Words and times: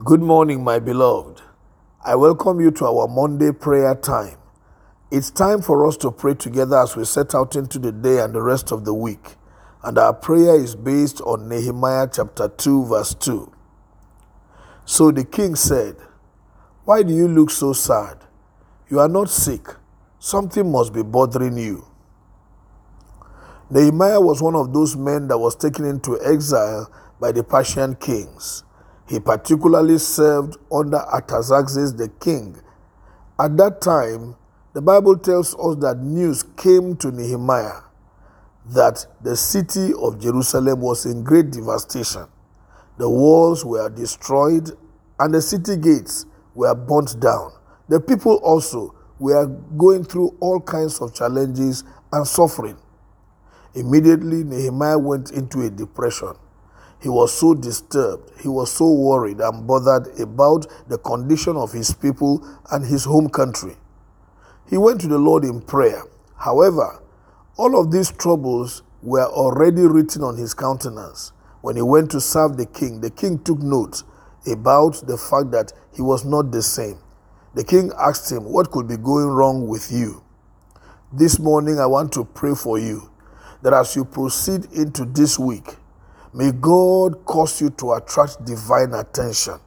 Good 0.00 0.20
morning, 0.20 0.64
my 0.64 0.80
beloved. 0.80 1.42
I 2.04 2.16
welcome 2.16 2.60
you 2.60 2.72
to 2.72 2.86
our 2.86 3.08
Monday 3.08 3.52
prayer 3.52 3.94
time. 3.94 4.36
It's 5.12 5.30
time 5.30 5.62
for 5.62 5.86
us 5.86 5.96
to 5.98 6.10
pray 6.10 6.34
together 6.34 6.76
as 6.78 6.96
we 6.96 7.04
set 7.04 7.34
out 7.34 7.54
into 7.56 7.78
the 7.78 7.92
day 7.92 8.18
and 8.18 8.34
the 8.34 8.42
rest 8.42 8.72
of 8.72 8.84
the 8.84 8.94
week. 8.94 9.36
And 9.84 9.98
our 9.98 10.12
prayer 10.12 10.56
is 10.56 10.74
based 10.74 11.20
on 11.20 11.48
Nehemiah 11.48 12.08
chapter 12.12 12.48
2, 12.48 12.86
verse 12.86 13.14
2. 13.14 13.52
So 14.84 15.12
the 15.12 15.24
king 15.24 15.54
said, 15.54 15.96
Why 16.84 17.04
do 17.04 17.14
you 17.14 17.28
look 17.28 17.50
so 17.50 17.72
sad? 17.72 18.18
You 18.88 18.98
are 18.98 19.08
not 19.08 19.30
sick. 19.30 19.68
Something 20.18 20.72
must 20.72 20.92
be 20.92 21.02
bothering 21.02 21.58
you. 21.58 21.86
Nehemiah 23.70 24.20
was 24.20 24.42
one 24.42 24.56
of 24.56 24.72
those 24.72 24.96
men 24.96 25.28
that 25.28 25.38
was 25.38 25.54
taken 25.54 25.84
into 25.84 26.20
exile 26.24 26.90
by 27.20 27.32
the 27.32 27.44
Persian 27.44 27.94
kings. 27.94 28.64
He 29.12 29.20
particularly 29.20 29.98
served 29.98 30.56
under 30.72 30.96
Artaxerxes 30.96 31.94
the 31.94 32.08
king. 32.08 32.56
At 33.38 33.58
that 33.58 33.82
time, 33.82 34.36
the 34.72 34.80
Bible 34.80 35.18
tells 35.18 35.54
us 35.54 35.76
that 35.80 35.98
news 35.98 36.44
came 36.56 36.96
to 36.96 37.10
Nehemiah 37.10 37.82
that 38.70 39.04
the 39.20 39.36
city 39.36 39.92
of 40.00 40.18
Jerusalem 40.18 40.80
was 40.80 41.04
in 41.04 41.22
great 41.24 41.50
devastation. 41.50 42.24
The 42.96 43.10
walls 43.10 43.66
were 43.66 43.90
destroyed 43.90 44.70
and 45.20 45.34
the 45.34 45.42
city 45.42 45.76
gates 45.76 46.24
were 46.54 46.74
burnt 46.74 47.20
down. 47.20 47.52
The 47.90 48.00
people 48.00 48.36
also 48.36 48.94
were 49.18 49.44
going 49.76 50.04
through 50.04 50.38
all 50.40 50.58
kinds 50.58 51.02
of 51.02 51.14
challenges 51.14 51.84
and 52.14 52.26
suffering. 52.26 52.78
Immediately, 53.74 54.44
Nehemiah 54.44 54.98
went 54.98 55.32
into 55.32 55.60
a 55.60 55.68
depression. 55.68 56.32
He 57.02 57.08
was 57.08 57.34
so 57.34 57.54
disturbed, 57.54 58.30
he 58.40 58.48
was 58.48 58.70
so 58.70 58.88
worried 58.92 59.40
and 59.40 59.66
bothered 59.66 60.06
about 60.20 60.66
the 60.88 60.98
condition 60.98 61.56
of 61.56 61.72
his 61.72 61.92
people 61.92 62.46
and 62.70 62.84
his 62.84 63.04
home 63.04 63.28
country. 63.28 63.76
He 64.70 64.78
went 64.78 65.00
to 65.00 65.08
the 65.08 65.18
Lord 65.18 65.44
in 65.44 65.62
prayer. 65.62 66.04
However, 66.36 67.02
all 67.56 67.78
of 67.78 67.90
these 67.90 68.12
troubles 68.12 68.82
were 69.02 69.26
already 69.26 69.82
written 69.82 70.22
on 70.22 70.36
his 70.36 70.54
countenance. 70.54 71.32
When 71.60 71.74
he 71.74 71.82
went 71.82 72.10
to 72.12 72.20
serve 72.20 72.56
the 72.56 72.66
king, 72.66 73.00
the 73.00 73.10
king 73.10 73.40
took 73.40 73.58
note 73.58 74.04
about 74.46 75.06
the 75.06 75.18
fact 75.18 75.50
that 75.50 75.72
he 75.94 76.02
was 76.02 76.24
not 76.24 76.52
the 76.52 76.62
same. 76.62 76.98
The 77.54 77.64
king 77.64 77.90
asked 77.98 78.30
him, 78.30 78.44
What 78.44 78.70
could 78.70 78.86
be 78.86 78.96
going 78.96 79.26
wrong 79.26 79.66
with 79.66 79.90
you? 79.90 80.22
This 81.12 81.38
morning, 81.38 81.80
I 81.80 81.86
want 81.86 82.12
to 82.12 82.24
pray 82.24 82.54
for 82.54 82.78
you 82.78 83.10
that 83.62 83.72
as 83.72 83.94
you 83.96 84.04
proceed 84.04 84.66
into 84.72 85.04
this 85.04 85.38
week, 85.38 85.76
May 86.34 86.50
God 86.50 87.26
cause 87.26 87.60
you 87.60 87.68
to 87.70 87.92
attract 87.92 88.42
divine 88.46 88.94
attention. 88.94 89.60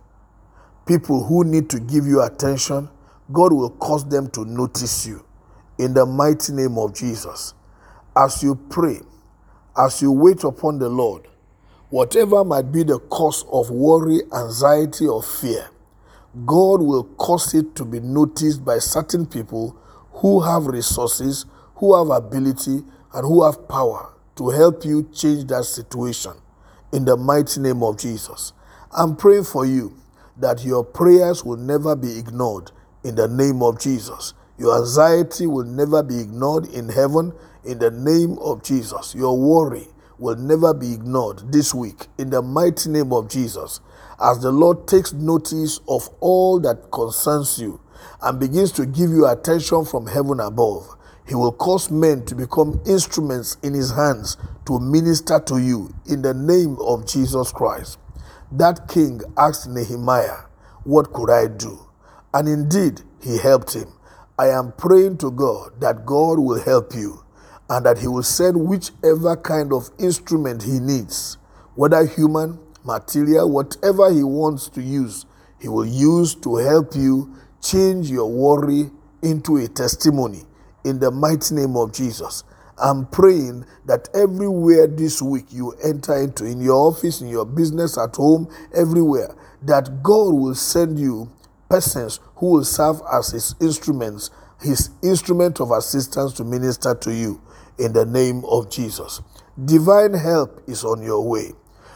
People 0.88 1.24
who 1.24 1.44
need 1.44 1.70
to 1.70 1.80
give 1.80 2.08
you 2.08 2.24
attention, 2.24 2.90
God 3.32 3.54
will 3.54 3.70
cause 3.70 4.04
them 4.10 4.32
to 4.32 4.46
notice 4.46 5.06
you. 5.06 5.24
In 5.78 5.94
the 5.94 6.08
mighty 6.08 6.54
name 6.54 6.80
of 6.80 6.96
Jesus. 6.96 7.54
As 8.18 8.42
you 8.42 8.56
pray, 8.56 9.00
as 9.78 10.02
you 10.02 10.12
wait 10.12 10.44
upon 10.44 10.80
the 10.80 10.90
Lord, 10.90 11.28
whatever 11.92 12.44
might 12.44 12.72
be 12.72 12.82
the 12.82 12.98
cause 12.98 13.46
of 13.52 13.70
worry, 13.70 14.22
anxiety, 14.34 15.06
or 15.06 15.22
fear, 15.22 15.70
God 16.48 16.82
will 16.82 17.04
cause 17.04 17.54
it 17.54 17.76
to 17.76 17.86
be 17.86 18.00
noticed 18.00 18.66
by 18.66 18.80
certain 18.80 19.28
people 19.28 19.78
who 20.14 20.40
have 20.40 20.66
resources, 20.66 21.46
who 21.76 21.96
have 21.96 22.10
ability, 22.10 22.84
and 23.14 23.22
who 23.28 23.44
have 23.44 23.68
power 23.70 24.14
to 24.38 24.50
help 24.50 24.84
you 24.84 25.08
change 25.14 25.46
that 25.46 25.66
situation 25.66 26.34
in 26.96 27.04
the 27.04 27.18
mighty 27.18 27.60
name 27.60 27.84
of 27.84 27.98
Jesus. 27.98 28.54
I'm 28.92 29.18
praying 29.18 29.44
for 29.44 29.66
you 29.66 29.98
that 30.38 30.64
your 30.64 30.86
prayers 30.86 31.44
will 31.44 31.58
never 31.58 31.94
be 31.94 32.18
ignored 32.18 32.72
in 33.04 33.16
the 33.16 33.28
name 33.28 33.62
of 33.62 33.82
Jesus. 33.82 34.34
Your 34.58 34.78
anxiety 34.80 35.46
will 35.46 35.66
never 35.66 36.02
be 36.02 36.22
ignored 36.22 36.68
in 36.68 36.88
heaven 36.88 37.34
in 37.66 37.80
the 37.80 37.92
name 37.92 38.38
of 38.40 38.64
Jesus. 38.64 39.14
Your 39.14 39.38
worry 39.38 39.88
will 40.18 40.38
never 40.38 40.74
be 40.74 40.94
ignored 40.94 41.52
this 41.52 41.74
week 41.74 42.08
in 42.18 42.30
the 42.30 42.42
mighty 42.42 42.90
name 42.90 43.12
of 43.12 43.30
Jesus. 43.30 43.82
As 44.18 44.40
the 44.40 44.52
Lord 44.54 44.88
takes 44.88 45.12
notice 45.12 45.82
of 45.90 46.08
all 46.22 46.62
that 46.62 46.92
concerns 46.94 47.60
you 47.60 47.82
and 48.22 48.40
begins 48.40 48.72
to 48.74 48.86
give 48.86 49.10
you 49.10 49.28
attention 49.28 49.84
from 49.84 50.08
heaven 50.08 50.40
above, 50.40 50.96
he 51.28 51.34
will 51.34 51.52
cause 51.52 51.90
men 51.90 52.24
to 52.26 52.36
become 52.36 52.80
instruments 52.86 53.58
in 53.64 53.74
his 53.74 53.92
hands 53.92 54.38
to 54.66 54.80
minister 54.80 55.40
to 55.40 55.58
you 55.58 55.94
in 56.08 56.22
the 56.22 56.34
name 56.34 56.78
of 56.80 57.08
Jesus 57.08 57.52
Christ. 57.52 57.98
That 58.52 58.88
king 58.88 59.22
asked 59.38 59.68
Nehemiah, 59.68 60.44
What 60.84 61.14
could 61.14 61.32
I 61.32 61.48
do? 61.48 61.80
And 62.34 62.48
indeed, 62.48 63.02
he 63.24 63.38
helped 63.40 63.74
him. 63.74 63.92
I 64.38 64.50
am 64.50 64.74
praying 64.74 65.18
to 65.20 65.32
God 65.32 65.80
that 65.82 66.06
God 66.06 66.40
will 66.40 66.62
help 66.62 66.94
you 66.94 67.24
and 67.70 67.86
that 67.86 67.98
he 67.98 68.08
will 68.08 68.24
send 68.24 68.68
whichever 68.68 69.36
kind 69.38 69.74
of 69.74 69.90
instrument 69.98 70.64
he 70.64 70.80
needs, 70.80 71.38
whether 71.74 72.06
human, 72.06 72.60
material, 72.84 73.50
whatever 73.50 74.14
he 74.14 74.24
wants 74.24 74.70
to 74.70 74.82
use, 74.82 75.26
he 75.60 75.68
will 75.68 75.86
use 75.86 76.36
to 76.36 76.58
help 76.58 76.96
you 76.96 77.36
change 77.62 78.12
your 78.12 78.30
worry 78.30 78.92
into 79.24 79.58
a 79.58 79.68
testimony 79.68 80.44
in 80.86 81.00
the 81.00 81.12
mighty 81.12 81.56
name 81.56 81.76
of 81.76 81.92
Jesus. 81.92 82.44
I'm 82.78 83.08
praying 83.08 83.66
that 83.86 84.10
everywhere 84.14 84.88
this 84.88 85.22
week 85.22 85.46
you 85.50 85.72
enter 85.84 86.16
into, 86.16 86.46
in 86.46 86.62
your 86.62 86.76
office, 86.76 87.22
in 87.22 87.28
your 87.28 87.46
business, 87.46 87.98
at 87.98 88.16
home, 88.16 88.48
everywhere, 88.74 89.36
that 89.64 90.04
God 90.04 90.34
will 90.34 90.56
send 90.56 91.00
you 91.00 91.32
persons 91.70 92.20
who 92.36 92.52
will 92.52 92.64
serve 92.66 93.02
as 93.12 93.32
his 93.32 93.56
instruments, 93.60 94.30
his 94.62 94.92
instrument 95.02 95.60
of 95.60 95.72
assistance 95.72 96.34
to 96.34 96.44
minister 96.44 96.94
to 96.96 97.14
you 97.14 97.42
in 97.80 97.94
the 97.94 98.06
name 98.06 98.44
of 98.46 98.70
Jesus. 98.70 99.22
Divine 99.64 100.14
help 100.14 100.62
is 100.68 100.84
on 100.84 101.02
your 101.02 101.28
way 101.28 101.52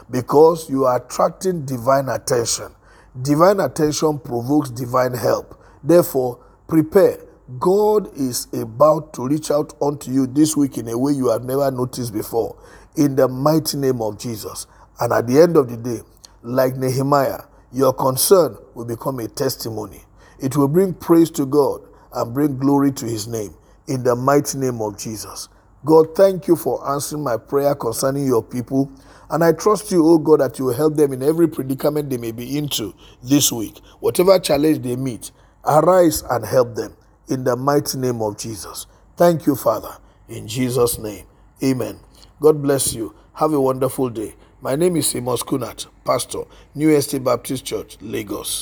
because 0.09 0.69
you 0.69 0.85
are 0.85 1.05
attracting 1.05 1.65
divine 1.65 2.09
attention. 2.09 2.73
Divine 3.21 3.59
attention 3.59 4.17
provokes 4.19 4.69
divine 4.69 5.13
help. 5.13 5.61
Therefore, 5.83 6.39
prepare 6.67 7.19
God 7.57 8.15
is 8.15 8.47
about 8.53 9.13
to 9.13 9.27
reach 9.27 9.49
out 9.49 9.73
unto 9.81 10.11
you 10.11 10.27
this 10.27 10.55
week 10.55 10.77
in 10.77 10.87
a 10.89 10.97
way 10.97 11.13
you 11.13 11.29
have 11.29 11.43
never 11.43 11.71
noticed 11.71 12.13
before, 12.13 12.55
in 12.95 13.15
the 13.15 13.27
mighty 13.27 13.77
name 13.77 14.01
of 14.01 14.19
Jesus. 14.19 14.67
And 14.99 15.11
at 15.11 15.25
the 15.25 15.41
end 15.41 15.57
of 15.57 15.69
the 15.69 15.77
day, 15.77 16.01
like 16.43 16.75
Nehemiah, 16.75 17.41
your 17.71 17.93
concern 17.93 18.55
will 18.75 18.85
become 18.85 19.19
a 19.19 19.27
testimony. 19.27 20.03
It 20.39 20.57
will 20.57 20.67
bring 20.67 20.93
praise 20.93 21.31
to 21.31 21.45
God 21.45 21.81
and 22.13 22.33
bring 22.33 22.57
glory 22.59 22.91
to 22.91 23.05
his 23.05 23.27
name, 23.27 23.55
in 23.87 24.03
the 24.03 24.15
mighty 24.15 24.57
name 24.59 24.81
of 24.81 24.99
Jesus. 24.99 25.49
God, 25.85 26.15
thank 26.15 26.47
you 26.47 26.55
for 26.55 26.87
answering 26.87 27.23
my 27.23 27.37
prayer 27.37 27.73
concerning 27.73 28.27
your 28.27 28.43
people. 28.43 28.91
And 29.31 29.43
I 29.43 29.53
trust 29.53 29.91
you, 29.91 30.05
oh 30.05 30.19
God, 30.19 30.41
that 30.41 30.59
you 30.59 30.65
will 30.65 30.75
help 30.75 30.95
them 30.95 31.13
in 31.13 31.23
every 31.23 31.47
predicament 31.47 32.09
they 32.09 32.17
may 32.17 32.31
be 32.31 32.57
into 32.57 32.93
this 33.23 33.51
week. 33.51 33.79
Whatever 34.01 34.37
challenge 34.39 34.83
they 34.83 34.95
meet, 34.97 35.31
arise 35.65 36.21
and 36.29 36.45
help 36.45 36.75
them 36.75 36.95
in 37.29 37.43
the 37.45 37.55
mighty 37.55 37.97
name 37.99 38.21
of 38.21 38.37
Jesus. 38.37 38.87
Thank 39.17 39.47
you, 39.47 39.55
Father, 39.55 39.97
in 40.29 40.47
Jesus' 40.47 40.99
name. 40.99 41.25
Amen. 41.63 41.99
God 42.41 42.61
bless 42.63 42.93
you. 42.93 43.15
Have 43.35 43.53
a 43.53 43.61
wonderful 43.61 44.09
day. 44.09 44.35
My 44.61 44.75
name 44.75 44.97
is 44.97 45.15
Amos 45.15 45.43
Kunat, 45.43 45.87
Pastor, 46.05 46.43
New 46.75 46.89
Estate 46.91 47.23
Baptist 47.23 47.65
Church, 47.65 47.97
Lagos. 48.01 48.57